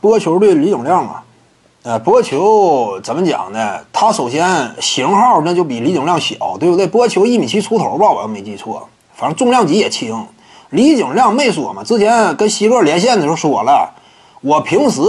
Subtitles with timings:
[0.00, 1.24] 波球对李景亮啊，
[1.82, 3.80] 呃，波球怎么讲呢？
[3.92, 6.86] 他首先型号那就比李景亮小，对不对？
[6.86, 10.24] 波球一米七出头吧，我要没记错，反正重量级也轻。
[10.70, 13.92] 李景亮没说嘛，之前跟西哥连线的时候说了，
[14.40, 15.00] 我平时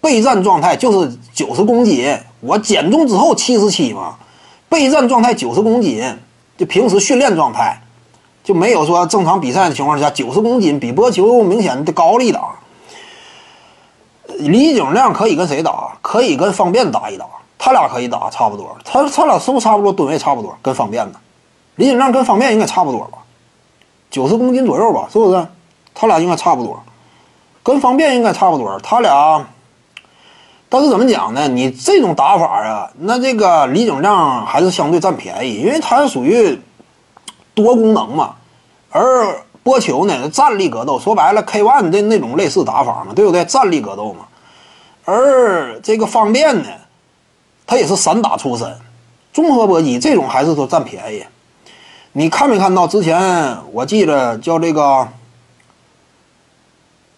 [0.00, 4.16] 备战状态就是九十公斤，我减重之后七十七嘛，
[4.68, 6.04] 备战状态九十公斤，
[6.56, 7.80] 就平时训练状态
[8.44, 12.50] 就没有说正常比赛的情况下九十公斤比波球明显的高了一档。
[14.38, 15.96] 李景亮可以跟谁打？
[16.00, 17.26] 可以跟方便打一打，
[17.58, 18.76] 他俩可以打差不多。
[18.84, 20.56] 他他俩是不是差不多吨位差不多？
[20.62, 21.18] 跟方便的，
[21.76, 23.18] 李景亮跟方便应该差不多吧，
[24.10, 25.46] 九十公斤左右吧，是不是？
[25.94, 26.80] 他俩应该差不多，
[27.62, 28.78] 跟方便应该差不多。
[28.80, 29.44] 他俩，
[30.68, 31.48] 但是怎么讲呢？
[31.48, 36.60] 你这种打法啊，那这个李景亮还是相对占便宜，因为他是属于
[37.54, 38.36] 多功能嘛，
[38.90, 39.42] 而。
[39.68, 40.26] 波球呢？
[40.30, 43.44] 站立格斗，说白了，K ONE 的那种类似打法嘛，对不对？
[43.44, 44.24] 站立格斗嘛。
[45.04, 46.70] 而这个方便呢，
[47.66, 48.74] 他也是散打出身，
[49.30, 51.22] 综合搏击这种还是说占便宜。
[52.12, 53.58] 你看没看到之前？
[53.72, 55.06] 我记得叫这个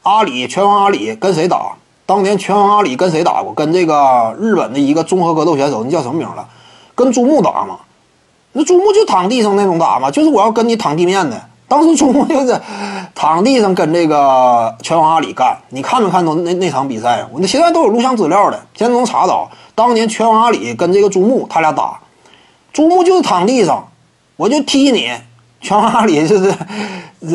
[0.02, 1.76] 阿里拳王阿里跟谁打？
[2.04, 3.54] 当年拳王阿里跟谁打过？
[3.54, 6.48] 跟这个日本的一个综合格斗选手，那叫什么名了？
[6.96, 7.78] 跟朱木打嘛？
[8.52, 11.40] 那朱木就躺地上那种打嘛，就是我要跟你躺地面的。
[11.70, 12.60] 当时朱木就是
[13.14, 17.24] 躺地上跟这个拳王阿里干，你看没看到那那场比赛？
[17.32, 19.48] 我那现在都有录像资料的，现在能查到。
[19.76, 22.00] 当年拳王阿里跟这个朱木他俩打，
[22.72, 23.86] 朱木就是躺地上，
[24.34, 25.12] 我就踢你。
[25.60, 26.52] 拳王阿里就是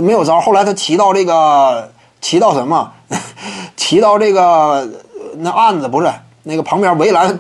[0.01, 2.91] 没有招，后来他骑到这个骑到什么？
[3.77, 4.85] 骑到这个
[5.37, 6.11] 那案子不是
[6.43, 7.39] 那个旁边围栏，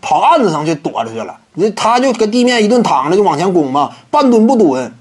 [0.00, 1.36] 跑案子上去躲着去了。
[1.54, 4.92] 那他就跟地面一顿躺着就往前攻嘛，半蹲不蹲。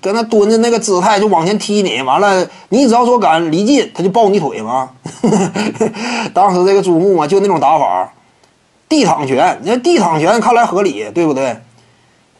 [0.00, 4.90] 搁那蹲着那个姿态就往前踢你，完了你只要说敢离近，他就抱你腿嘛。
[6.32, 8.12] 当时这个朱木啊就那种打法，
[8.88, 11.56] 地躺拳，那地躺拳看来合理，对不对？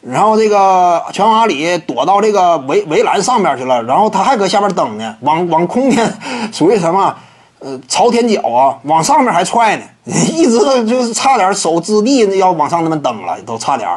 [0.01, 6.13] 然后这个拳王阿里躲到这个围围栏上面去了，然后他还搁下边蹬呢，往往空间
[6.51, 7.15] 属于什么？
[7.59, 13.89] 呃，朝天脚啊，往上面还踹呢， 一直就是差点手支地要往上那么蹬了，都差点。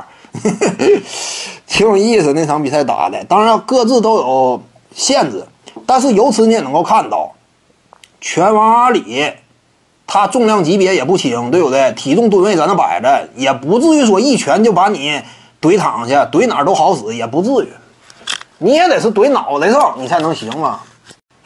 [1.78, 4.61] 挺有意思，那场比赛打的，当然各自都有
[4.93, 5.47] 限制，
[5.87, 7.31] 但是由此你也能够看到，
[8.21, 9.31] 拳王阿里，
[10.05, 11.93] 他重量级别也不轻，对不对？
[11.93, 15.22] 体重吨位在那摆着，也不至于说一拳就把你
[15.62, 17.69] 怼躺下，怼哪儿都好使，也不至于，
[18.59, 20.81] 你也得是怼脑袋上，你才能行嘛。